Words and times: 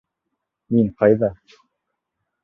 Мин 0.75 0.87
ҡайҙа? 1.03 1.29